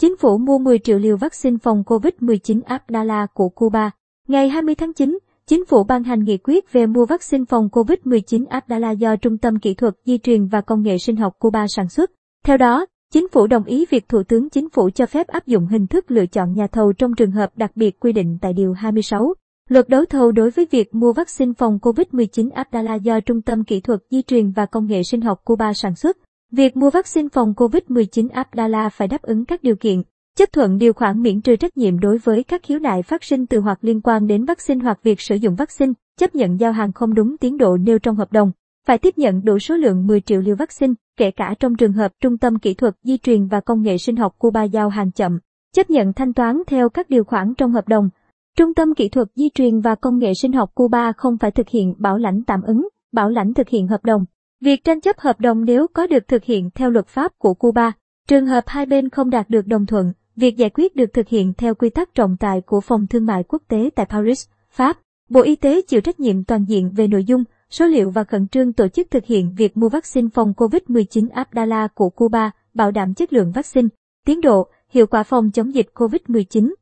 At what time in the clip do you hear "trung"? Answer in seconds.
9.16-9.38, 23.20-23.42, 42.22-42.38, 48.56-48.74